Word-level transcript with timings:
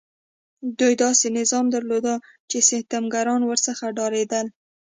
دوی 0.79 0.93
داسې 1.03 1.27
نظام 1.39 1.65
درلود 1.75 2.05
چې 2.49 2.57
ستمګران 2.69 3.41
ورڅخه 3.45 3.87
ډارېدل. 3.97 4.47